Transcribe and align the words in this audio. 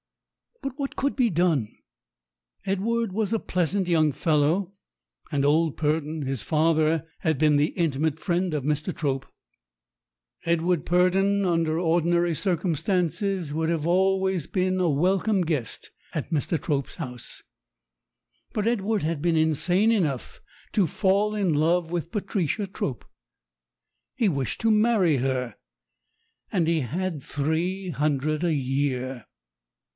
But 0.63 0.73
what 0.77 0.95
could 0.95 1.15
be 1.15 1.29
done? 1.29 1.69
Edward 2.67 3.13
was 3.13 3.33
a 3.33 3.39
pleasant 3.39 3.87
young 3.87 4.11
fellow, 4.11 4.73
and 5.31 5.45
old 5.45 5.75
Purdon, 5.77 6.23
his 6.23 6.41
father, 6.41 7.07
had 7.19 7.37
been 7.37 7.57
the 7.57 7.69
intimate 7.75 8.19
friend 8.19 8.53
of 8.53 8.63
Mr. 8.63 8.95
Trope. 8.95 9.27
Edward 10.43 10.85
Purdon 10.85 11.41
65 11.41 11.41
66 11.41 11.41
STORIES 11.41 11.41
WITHOUT 11.43 11.57
TEARS 11.57 11.59
under 11.59 11.79
ordinary 11.79 12.35
circumstances 12.35 13.53
would 13.53 13.69
have 13.69 13.81
been 13.81 13.89
always 13.89 14.47
a 14.55 14.89
welcome 14.89 15.41
guest 15.41 15.91
at 16.13 16.31
Mr. 16.31 16.61
Trope's 16.61 16.95
house. 16.95 17.43
But 18.53 18.65
Edward 18.67 19.03
had 19.03 19.21
been 19.21 19.37
insane 19.37 19.91
enough 19.91 20.41
to 20.73 20.87
fall 20.87 21.35
in 21.35 21.53
love 21.53 21.91
with 21.91 22.11
Patricia 22.11 22.65
Trope. 22.65 23.05
He 24.15 24.29
wished 24.29 24.61
to 24.61 24.71
marry 24.71 25.17
her 25.17 25.55
and 26.51 26.67
he 26.67 26.79
had 26.81 27.21
three 27.21 27.89
hundred 27.89 28.43
a 28.43 28.53
year. 28.53 29.25